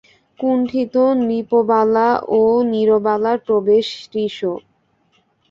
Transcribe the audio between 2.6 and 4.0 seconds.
নীরবালার প্রবেশ